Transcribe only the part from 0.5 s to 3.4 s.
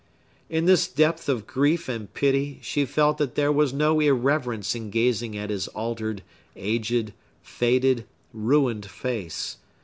this depth of grief and pity she felt that